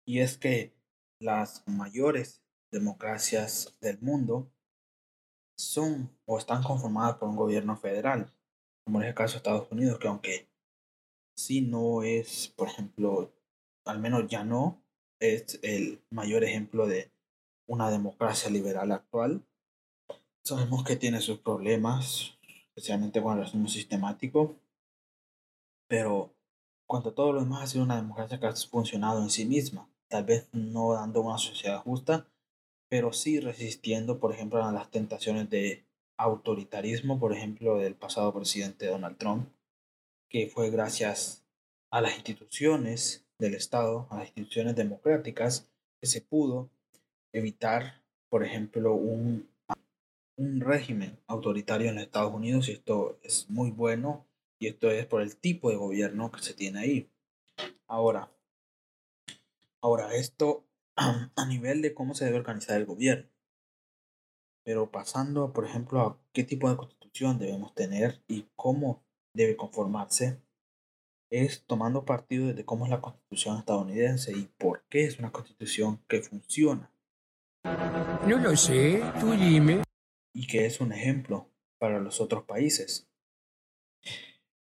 [0.07, 0.73] Y es que
[1.21, 4.51] las mayores democracias del mundo
[5.59, 8.33] son o están conformadas por un gobierno federal,
[8.85, 10.49] como es el caso de Estados Unidos, que aunque
[11.37, 13.33] si no es, por ejemplo,
[13.85, 14.83] al menos ya no,
[15.21, 17.12] es el mayor ejemplo de
[17.69, 19.45] una democracia liberal actual.
[20.48, 24.56] Sabemos que tiene sus problemas, especialmente con el racismo sistemático,
[25.87, 26.32] pero
[26.87, 30.24] cuando todo lo demás ha sido una democracia que ha funcionado en sí misma, tal
[30.24, 32.26] vez no dando una sociedad justa,
[32.88, 35.84] pero sí resistiendo, por ejemplo, a las tentaciones de
[36.16, 39.50] autoritarismo, por ejemplo, del pasado presidente Donald Trump,
[40.30, 41.44] que fue gracias
[41.90, 45.68] a las instituciones del Estado, a las instituciones democráticas,
[46.00, 46.70] que se pudo
[47.34, 49.46] evitar, por ejemplo, un,
[50.38, 54.27] un régimen autoritario en los Estados Unidos y esto es muy bueno
[54.61, 57.11] y esto es por el tipo de gobierno que se tiene ahí.
[57.88, 58.33] Ahora,
[59.81, 60.64] ahora esto
[60.96, 63.29] a nivel de cómo se debe organizar el gobierno.
[64.64, 69.03] Pero pasando, por ejemplo, a qué tipo de constitución debemos tener y cómo
[69.35, 70.40] debe conformarse,
[71.31, 76.01] es tomando partido de cómo es la constitución estadounidense y por qué es una constitución
[76.07, 76.92] que funciona.
[78.27, 79.88] No lo sé, tú dime.
[80.38, 83.09] Y que es un ejemplo para los otros países.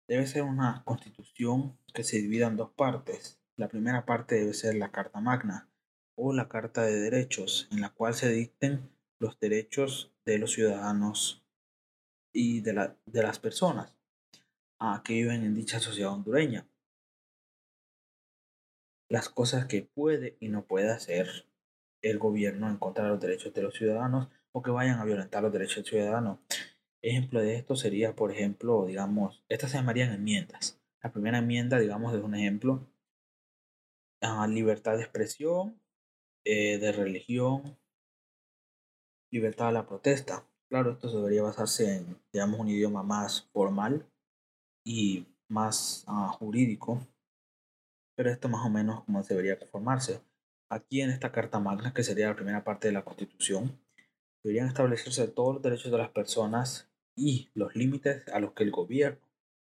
[0.09, 3.43] Debe ser una constitución que se divida en dos partes.
[3.57, 5.69] La primera parte debe ser la Carta Magna
[6.15, 11.45] o la Carta de Derechos, en la cual se dicten los derechos de los ciudadanos
[12.33, 13.95] y de, la, de las personas
[14.79, 16.67] a que viven en dicha sociedad hondureña.
[19.11, 21.47] Las cosas que puede y no puede hacer
[22.01, 25.43] el gobierno en contra de los derechos de los ciudadanos o que vayan a violentar
[25.43, 26.41] los derechos del ciudadano.
[27.03, 30.81] Ejemplo de esto sería, por ejemplo, digamos, estas se llamarían enmiendas.
[31.03, 32.81] La primera enmienda, digamos, es un ejemplo,
[34.23, 35.79] a libertad de expresión,
[36.47, 37.79] eh, de religión,
[39.31, 40.49] libertad a la protesta.
[40.71, 44.11] Claro, esto debería basarse en, digamos, un idioma más formal
[44.87, 47.07] y más uh, jurídico,
[48.17, 50.23] pero esto más o menos como debería conformarse.
[50.71, 53.79] Aquí en esta Carta Magna, que sería la primera parte de la Constitución,
[54.47, 58.71] deberían establecerse todos los derechos de las personas y los límites a los que el
[58.71, 59.19] gobierno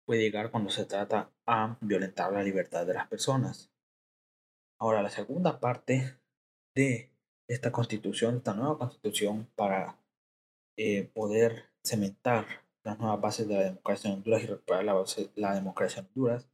[0.06, 3.68] puede llegar cuando se trata a violentar la libertad de las personas.
[4.78, 6.16] Ahora, la segunda parte
[6.76, 7.10] de
[7.48, 9.98] esta constitución, esta nueva constitución, para
[10.76, 12.46] eh, poder cementar
[12.84, 16.06] las nuevas bases de la democracia en Honduras y recuperar la, base, la democracia en
[16.06, 16.48] Honduras,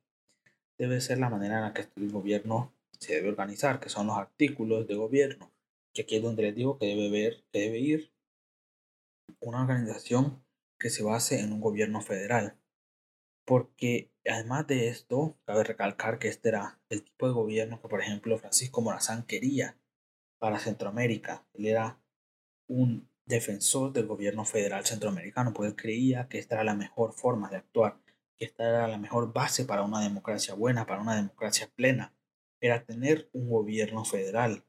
[0.78, 4.16] debe ser la manera en la que el gobierno se debe organizar, que son los
[4.16, 5.50] artículos de gobierno,
[5.96, 8.12] que aquí es donde les digo que debe, ver, que debe ir
[9.40, 10.44] una organización
[10.78, 12.58] que se base en un gobierno federal.
[13.46, 18.02] Porque además de esto, cabe recalcar que este era el tipo de gobierno que, por
[18.02, 19.78] ejemplo, Francisco Morazán quería
[20.38, 21.46] para Centroamérica.
[21.54, 21.98] Él era
[22.68, 27.48] un defensor del gobierno federal centroamericano, porque él creía que esta era la mejor forma
[27.48, 27.98] de actuar,
[28.38, 32.14] que esta era la mejor base para una democracia buena, para una democracia plena,
[32.60, 34.64] era tener un gobierno federal,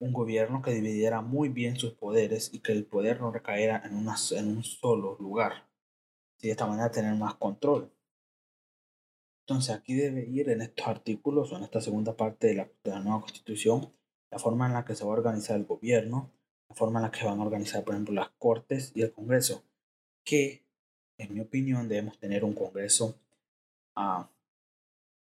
[0.00, 3.94] un gobierno que dividiera muy bien sus poderes y que el poder no recaera en,
[3.94, 5.68] una, en un solo lugar,
[6.40, 7.92] y de esta manera tener más control.
[9.46, 12.90] Entonces aquí debe ir en estos artículos o en esta segunda parte de la, de
[12.90, 13.90] la nueva constitución
[14.30, 16.30] la forma en la que se va a organizar el gobierno,
[16.68, 19.64] la forma en la que van a organizar, por ejemplo, las cortes y el Congreso,
[20.24, 20.64] que,
[21.18, 23.18] en mi opinión, debemos tener un Congreso
[23.96, 24.24] uh,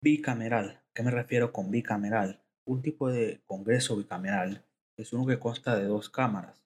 [0.01, 0.83] bicameral.
[0.95, 2.44] ¿Qué me refiero con bicameral?
[2.67, 4.65] Un tipo de Congreso bicameral
[4.97, 6.65] es uno que consta de dos cámaras,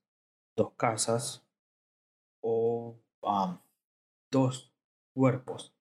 [0.56, 1.44] dos casas
[2.40, 2.96] o
[4.30, 4.72] dos
[5.14, 5.74] cuerpos.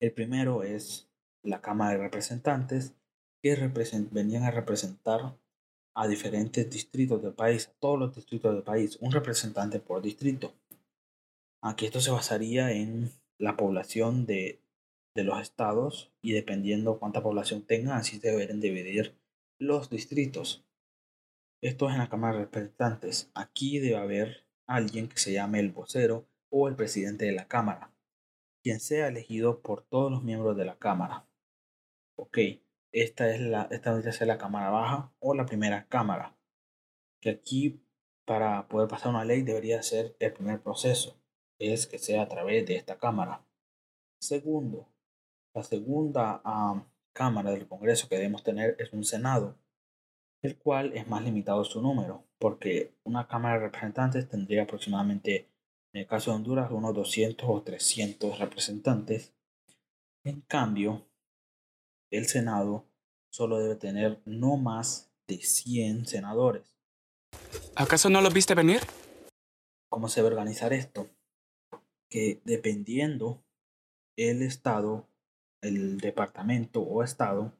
[0.00, 1.08] El primero es
[1.42, 2.94] la Cámara de Representantes,
[3.42, 3.56] que
[4.10, 5.36] venían a representar
[5.94, 10.52] a diferentes distritos del país, a todos los distritos del país, un representante por distrito.
[11.62, 14.60] Aquí esto se basaría en la población de,
[15.14, 19.14] de los estados y dependiendo cuánta población tengan, así se deberían dividir
[19.62, 20.66] los distritos.
[21.62, 23.30] Esto es en la Cámara de Representantes.
[23.32, 27.94] Aquí debe haber alguien que se llame el vocero o el presidente de la Cámara,
[28.64, 31.28] quien sea elegido por todos los miembros de la Cámara.
[32.16, 32.38] Ok,
[32.90, 36.36] esta es la, esta debería ser la cámara baja o la primera cámara.
[37.20, 37.80] Que aquí,
[38.24, 41.16] para poder pasar una ley, debería ser el primer proceso,
[41.60, 43.46] es que sea a través de esta cámara.
[44.20, 44.88] Segundo,
[45.54, 46.42] la segunda
[47.12, 49.56] cámara del Congreso que debemos tener es un Senado,
[50.42, 55.48] el cual es más limitado su número, porque una Cámara de Representantes tendría aproximadamente,
[55.92, 59.34] en el caso de Honduras, unos 200 o 300 representantes.
[60.24, 61.06] En cambio,
[62.10, 62.86] el Senado
[63.30, 66.76] solo debe tener no más de 100 senadores.
[67.76, 68.80] ¿Acaso no lo viste venir?
[69.88, 71.08] ¿Cómo se va a organizar esto?
[72.10, 73.42] Que dependiendo
[74.16, 75.08] el estado,
[75.62, 77.52] el departamento o estado,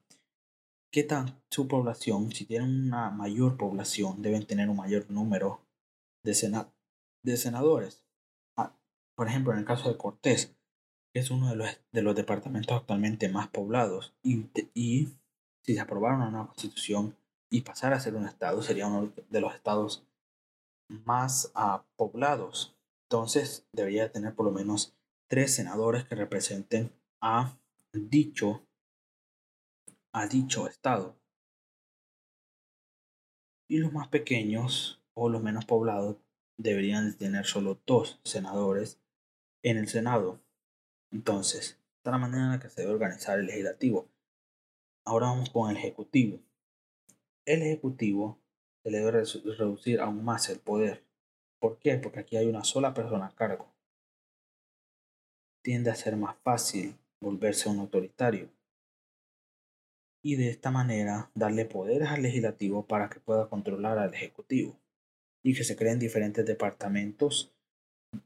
[0.92, 5.62] qué tan su población, si tienen una mayor población, deben tener un mayor número
[6.22, 6.32] de,
[7.22, 8.04] de senadores.
[8.56, 8.76] Ah,
[9.14, 10.54] por ejemplo, en el caso de Cortés,
[11.14, 15.08] es uno de los, de los departamentos actualmente más poblados y, y
[15.62, 17.16] si se aprobara una nueva constitución
[17.50, 20.06] y pasara a ser un estado, sería uno de los estados
[20.88, 22.76] más uh, poblados.
[23.08, 24.94] Entonces debería tener por lo menos
[25.28, 27.58] tres senadores que representen a
[27.92, 28.66] dicho,
[30.12, 31.18] a dicho estado.
[33.68, 36.16] Y los más pequeños o los menos poblados
[36.56, 39.00] deberían tener solo dos senadores
[39.62, 40.40] en el Senado.
[41.10, 44.08] Entonces, esta es la manera en la que se debe organizar el legislativo.
[45.04, 46.40] Ahora vamos con el ejecutivo.
[47.44, 48.38] El ejecutivo
[48.82, 51.04] se le debe reducir aún más el poder.
[51.58, 51.96] ¿Por qué?
[51.96, 53.72] Porque aquí hay una sola persona a cargo.
[55.62, 58.50] Tiende a ser más fácil volverse un autoritario.
[60.22, 64.78] Y de esta manera darle poderes al legislativo para que pueda controlar al ejecutivo.
[65.42, 67.52] Y que se creen diferentes departamentos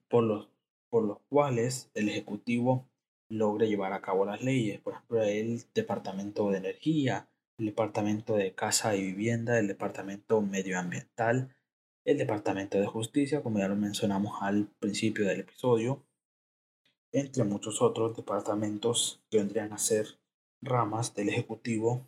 [0.08, 0.48] por los,
[0.90, 2.88] por los cuales el ejecutivo
[3.30, 4.80] logre llevar a cabo las leyes.
[4.80, 7.28] Por ejemplo, el departamento de energía,
[7.58, 11.56] el departamento de casa y vivienda, el departamento medioambiental,
[12.06, 16.05] el Departamento de Justicia, como ya lo mencionamos al principio del episodio,
[17.12, 20.18] entre muchos otros departamentos que vendrían a ser
[20.62, 22.06] ramas del Ejecutivo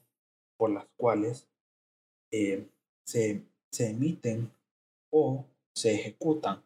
[0.57, 1.49] por las cuales
[2.33, 2.69] eh,
[3.07, 4.51] se, se emiten
[5.11, 6.63] o se ejecutan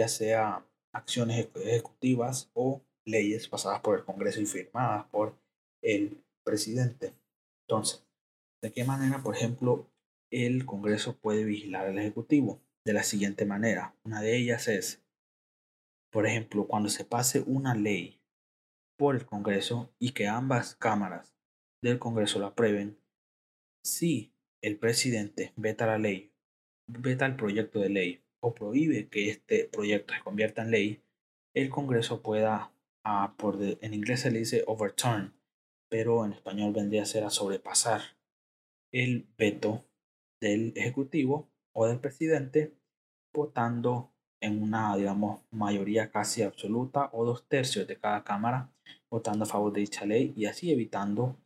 [0.00, 5.34] ya sea acciones ejecutivas o leyes pasadas por el Congreso y firmadas por
[5.82, 7.12] el presidente.
[7.66, 8.02] Entonces,
[8.62, 9.86] ¿de qué manera, por ejemplo,
[10.30, 13.94] el Congreso puede vigilar al Ejecutivo de la siguiente manera.
[14.04, 15.02] Una de ellas es,
[16.10, 18.20] por ejemplo, cuando se pase una ley
[18.98, 21.34] por el Congreso y que ambas cámaras
[21.82, 22.98] del Congreso la aprueben,
[23.84, 26.32] si el presidente veta la ley,
[26.86, 31.02] veta el proyecto de ley o prohíbe que este proyecto se convierta en ley,
[31.54, 32.72] el Congreso pueda,
[33.04, 35.34] ah, por en inglés se le dice overturn,
[35.88, 38.02] pero en español vendría a ser a sobrepasar
[38.92, 39.84] el veto
[40.40, 42.74] del Ejecutivo o del presidente
[43.32, 48.70] votando en una, digamos, mayoría casi absoluta o dos tercios de cada Cámara
[49.10, 51.36] votando a favor de dicha ley y así evitando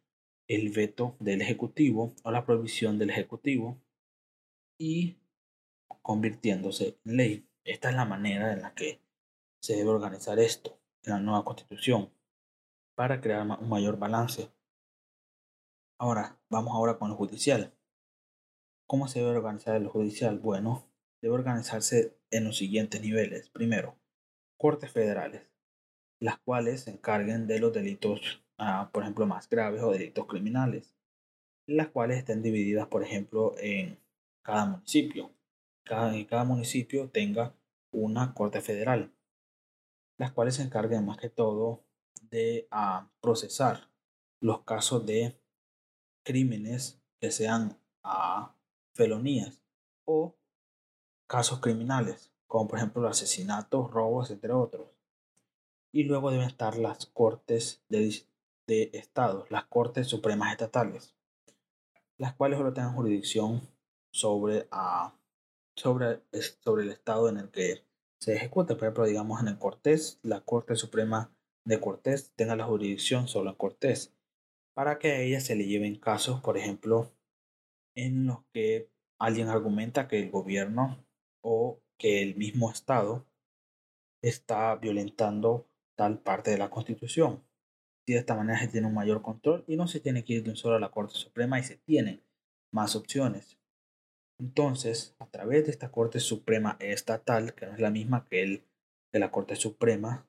[0.46, 3.78] el veto del Ejecutivo o la prohibición del Ejecutivo
[4.78, 5.16] y
[6.02, 7.48] convirtiéndose en ley.
[7.64, 9.00] Esta es la manera en la que
[9.60, 12.10] se debe organizar esto en la nueva constitución
[12.94, 14.50] para crear un mayor balance.
[15.98, 17.72] Ahora, vamos ahora con lo judicial.
[18.86, 20.38] ¿Cómo se debe organizar el judicial?
[20.38, 20.84] Bueno,
[21.24, 23.48] debe organizarse en los siguientes niveles.
[23.48, 23.96] Primero,
[24.58, 25.40] cortes federales,
[26.20, 30.94] las cuales se encarguen de los delitos, ah, por ejemplo, más graves o delitos criminales,
[31.66, 33.98] las cuales estén divididas, por ejemplo, en
[34.42, 35.32] cada municipio.
[35.82, 37.54] Cada, en cada municipio tenga
[37.90, 39.10] una corte federal,
[40.18, 41.86] las cuales se encarguen más que todo
[42.20, 43.88] de ah, procesar
[44.40, 45.40] los casos de
[46.22, 48.54] crímenes que sean ah,
[48.92, 49.64] felonías
[50.04, 50.36] o
[51.26, 54.88] casos criminales, como por ejemplo asesinatos, robos, entre otros.
[55.92, 58.24] Y luego deben estar las cortes de,
[58.66, 61.14] de estados, las cortes supremas estatales,
[62.18, 63.62] las cuales solo tengan jurisdicción
[64.12, 65.14] sobre, ah,
[65.76, 66.22] sobre,
[66.60, 67.84] sobre el estado en el que
[68.20, 68.74] se ejecute.
[68.74, 71.32] Por ejemplo, digamos en el Cortés, la Corte Suprema
[71.64, 74.14] de Cortés tenga la jurisdicción sobre el Cortés,
[74.74, 77.12] para que a ella se le lleven casos, por ejemplo,
[77.94, 81.03] en los que alguien argumenta que el gobierno
[81.44, 83.26] o que el mismo Estado
[84.22, 87.44] está violentando tal parte de la Constitución.
[88.06, 90.50] De esta manera se tiene un mayor control y no se tiene que ir de
[90.50, 92.22] un solo a la Corte Suprema y se tienen
[92.72, 93.58] más opciones.
[94.40, 98.64] Entonces, a través de esta Corte Suprema estatal, que no es la misma que el
[99.12, 100.26] de la Corte Suprema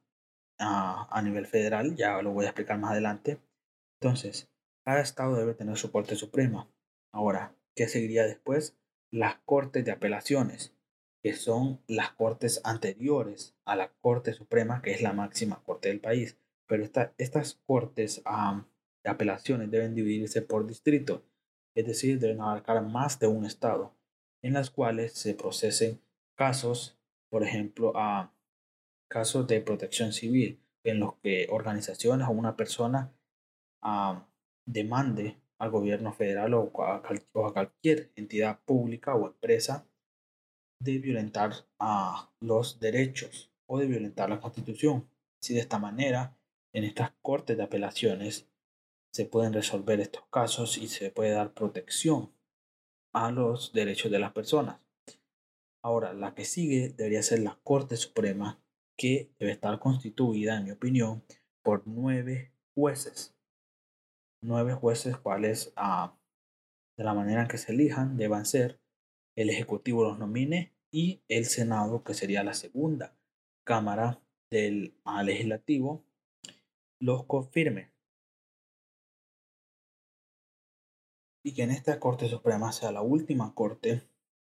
[0.59, 3.39] a, a nivel federal, ya lo voy a explicar más adelante.
[4.01, 4.51] Entonces,
[4.85, 6.69] cada estado debe tener su Corte Suprema.
[7.13, 8.77] Ahora, ¿qué seguiría después?
[9.11, 10.74] Las Cortes de Apelaciones
[11.25, 15.99] que son las cortes anteriores a la Corte Suprema, que es la máxima corte del
[15.99, 16.37] país.
[16.67, 16.83] Pero
[17.17, 18.21] estas cortes
[19.03, 21.23] de apelaciones deben dividirse por distrito,
[21.73, 23.95] es decir, deben abarcar más de un estado,
[24.43, 25.99] en las cuales se procesen
[26.35, 26.95] casos,
[27.31, 28.31] por ejemplo, a
[29.09, 33.11] casos de protección civil, en los que organizaciones o una persona
[34.67, 37.01] demande al gobierno federal o a
[37.51, 39.87] cualquier entidad pública o empresa
[40.79, 45.09] de violentar a los derechos o de violentar la constitución.
[45.41, 46.37] Si de esta manera,
[46.73, 48.47] en estas cortes de apelaciones,
[49.11, 52.31] se pueden resolver estos casos y se puede dar protección
[53.13, 54.77] a los derechos de las personas.
[55.81, 58.59] Ahora, la que sigue debería ser la Corte Suprema,
[58.97, 61.23] que debe estar constituida, en mi opinión,
[61.63, 63.33] por nueve jueces.
[64.41, 66.17] Nueve jueces cuales, ah,
[66.97, 68.79] de la manera en que se elijan, deban ser
[69.35, 73.15] el Ejecutivo los nomine y el Senado, que sería la segunda
[73.63, 76.03] Cámara del ah, Legislativo
[76.99, 77.91] los confirme.
[81.43, 84.01] Y que en esta Corte Suprema sea la última corte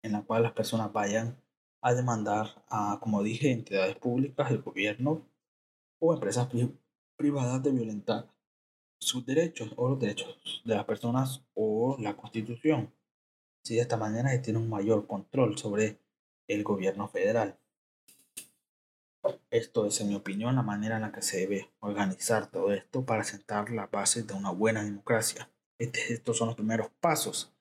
[0.03, 1.41] en la cual las personas vayan
[1.81, 5.27] a demandar a, como dije, entidades públicas, el gobierno
[6.01, 6.49] o empresas
[7.17, 8.29] privadas de violentar
[8.99, 12.93] sus derechos o los derechos de las personas o la constitución.
[13.63, 15.99] Si de esta manera se tiene un mayor control sobre
[16.49, 17.57] el gobierno federal.
[19.51, 23.05] Esto es, en mi opinión, la manera en la que se debe organizar todo esto
[23.05, 25.49] para sentar las bases de una buena democracia.
[25.79, 27.53] Este, estos son los primeros pasos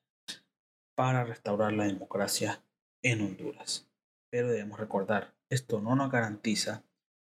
[0.95, 2.63] para restaurar la democracia
[3.03, 3.87] en Honduras.
[4.29, 6.83] Pero debemos recordar, esto no nos garantiza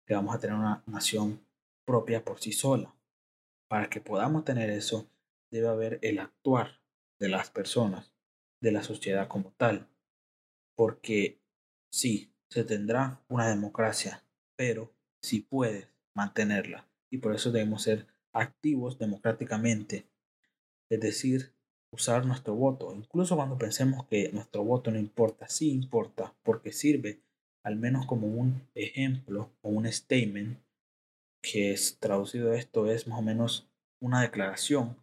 [0.06, 1.44] que vamos a tener una nación
[1.84, 2.94] propia por sí sola.
[3.68, 5.06] Para que podamos tener eso,
[5.50, 6.80] debe haber el actuar
[7.18, 8.12] de las personas,
[8.60, 9.88] de la sociedad como tal.
[10.74, 11.40] Porque
[11.90, 14.24] sí, se tendrá una democracia,
[14.56, 16.86] pero si puedes mantenerla.
[17.10, 20.06] Y por eso debemos ser activos democráticamente.
[20.88, 21.52] Es decir,
[21.90, 27.20] usar nuestro voto, incluso cuando pensemos que nuestro voto no importa, sí importa, porque sirve
[27.62, 30.58] al menos como un ejemplo o un statement,
[31.42, 33.68] que es traducido esto es más o menos
[34.00, 34.96] una declaración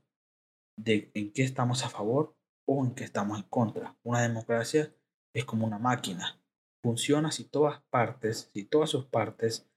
[0.78, 2.36] de en qué estamos a favor
[2.66, 3.98] o en qué estamos en contra.
[4.04, 4.94] Una democracia
[5.34, 6.40] es como una máquina,
[6.82, 9.68] funciona si todas partes, si todas sus partes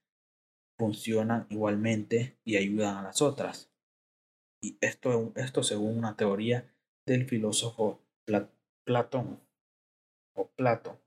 [0.77, 3.71] funcionan igualmente y ayudan a las otras.
[4.61, 6.71] Y esto, esto según una teoría
[7.05, 8.01] del filósofo
[8.83, 9.39] Platón
[10.35, 10.99] o Plato,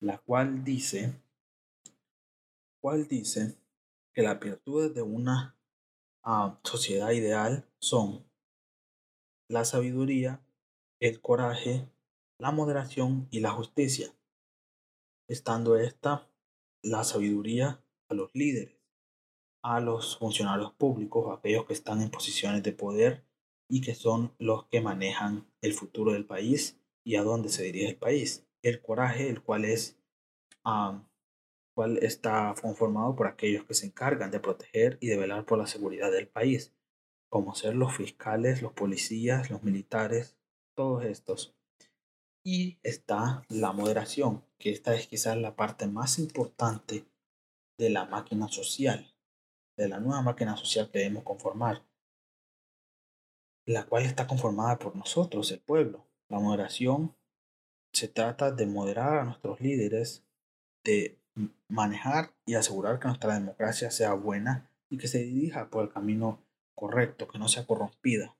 [0.00, 1.14] la cual dice,
[2.80, 3.56] cual dice
[4.12, 5.56] que las virtudes de una
[6.22, 8.24] ah, sociedad ideal son
[9.48, 10.40] la sabiduría,
[11.00, 11.88] el coraje,
[12.38, 14.14] la moderación y la justicia,
[15.28, 16.28] estando esta
[16.82, 18.76] la sabiduría a los líderes,
[19.62, 23.24] a los funcionarios públicos, a aquellos que están en posiciones de poder
[23.68, 27.88] y que son los que manejan el futuro del país y a dónde se dirige
[27.88, 28.46] el país.
[28.62, 29.98] El coraje, el cual es
[31.74, 35.66] cual está conformado por aquellos que se encargan de proteger y de velar por la
[35.66, 36.72] seguridad del país,
[37.28, 40.36] como ser los fiscales, los policías, los militares,
[40.76, 41.56] todos estos.
[42.44, 47.04] Y está la moderación, que esta es quizás la parte más importante
[47.76, 49.12] de la máquina social,
[49.76, 51.84] de la nueva máquina social que debemos conformar,
[53.66, 56.06] la cual está conformada por nosotros, el pueblo.
[56.28, 57.16] La moderación
[57.92, 60.24] se trata de moderar a nuestros líderes,
[60.84, 61.18] de
[61.68, 66.40] manejar y asegurar que nuestra democracia sea buena y que se dirija por el camino
[66.76, 68.36] correcto, que no sea corrompida.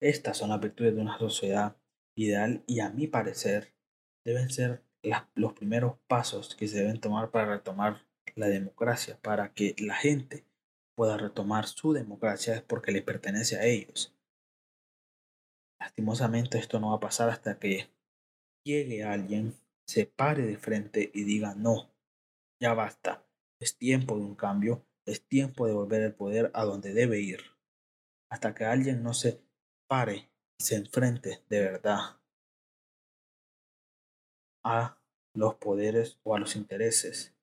[0.00, 1.76] Estas son las virtudes de una sociedad
[2.16, 3.74] ideal y a mi parecer
[4.24, 4.82] deben ser
[5.34, 10.44] los primeros pasos que se deben tomar para retomar la democracia, para que la gente
[10.96, 14.14] pueda retomar su democracia es porque le pertenece a ellos.
[15.80, 17.88] Lastimosamente esto no va a pasar hasta que
[18.64, 19.54] llegue alguien,
[19.86, 21.94] se pare de frente y diga no,
[22.60, 23.24] ya basta,
[23.60, 27.40] es tiempo de un cambio, es tiempo de volver el poder a donde debe ir.
[28.30, 29.45] Hasta que alguien no se
[29.86, 32.18] pare y se enfrente de verdad
[34.64, 34.98] a
[35.34, 37.34] los poderes o a los intereses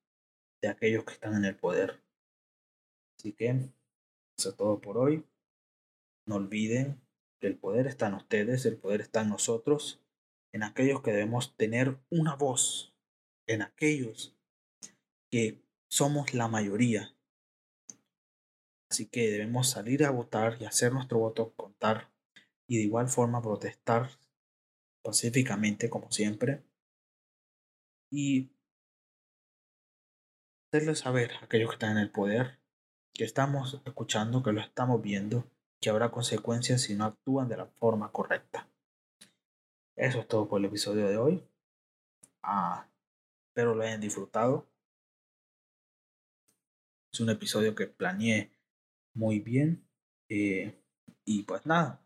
[0.60, 2.02] de aquellos que están en el poder.
[3.18, 3.48] Así que
[4.36, 5.24] eso es todo por hoy.
[6.26, 7.00] No olviden
[7.40, 10.02] que el poder está en ustedes, el poder está en nosotros,
[10.52, 12.94] en aquellos que debemos tener una voz,
[13.46, 14.36] en aquellos
[15.30, 17.14] que somos la mayoría.
[18.90, 22.13] Así que debemos salir a votar y hacer nuestro voto contar
[22.66, 24.10] y de igual forma protestar
[25.02, 26.64] pacíficamente como siempre
[28.10, 28.50] y
[30.72, 32.58] hacerles saber a aquellos que están en el poder
[33.14, 35.48] que estamos escuchando, que lo estamos viendo,
[35.80, 38.68] que habrá consecuencias si no actúan de la forma correcta.
[39.96, 41.48] Eso es todo por el episodio de hoy.
[42.42, 42.88] Ah,
[43.48, 44.66] espero lo hayan disfrutado.
[47.12, 48.50] Es un episodio que planeé
[49.14, 49.88] muy bien.
[50.28, 50.82] Eh,
[51.24, 52.03] y pues nada,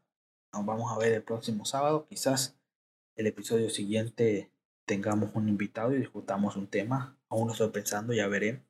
[0.52, 2.06] nos vamos a ver el próximo sábado.
[2.08, 2.58] Quizás
[3.16, 4.52] el episodio siguiente
[4.86, 7.18] tengamos un invitado y discutamos un tema.
[7.28, 8.64] Aún lo estoy pensando, ya veré.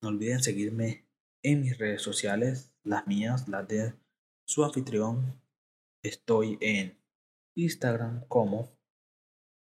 [0.00, 1.06] No olviden seguirme
[1.42, 3.94] en mis redes sociales, las mías, las de
[4.46, 5.40] su anfitrión.
[6.02, 6.98] Estoy en
[7.56, 8.76] Instagram como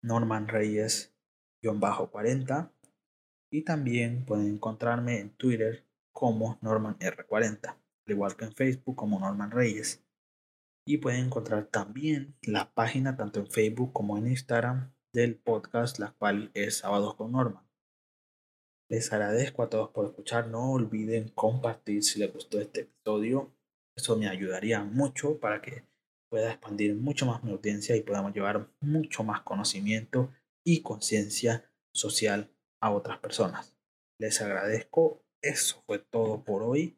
[0.02, 2.72] Norman Reyes-40
[3.52, 9.20] y también pueden encontrarme en Twitter como Norman R40, al igual que en Facebook como
[9.20, 10.04] Norman Reyes.
[10.86, 16.12] Y pueden encontrar también la página tanto en Facebook como en Instagram del podcast, la
[16.12, 17.64] cual es Sábados con Norman.
[18.90, 20.48] Les agradezco a todos por escuchar.
[20.48, 23.54] No olviden compartir si les gustó este episodio.
[23.96, 25.86] Eso me ayudaría mucho para que
[26.30, 30.34] pueda expandir mucho más mi audiencia y podamos llevar mucho más conocimiento
[30.66, 32.50] y conciencia social
[32.82, 33.76] a otras personas.
[34.20, 35.24] Les agradezco.
[35.42, 36.98] Eso fue todo por hoy.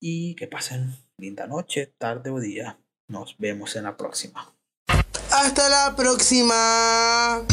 [0.00, 2.78] Y que pasen linda noche, tarde o día.
[3.08, 4.54] Nos vemos en la próxima.
[5.30, 7.46] Hasta la próxima.